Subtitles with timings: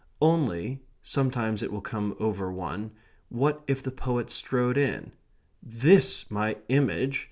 [0.19, 2.89] Only sometimes it will come over one
[3.29, 5.11] what if the poet strode in?
[5.61, 7.19] "THIS my image?"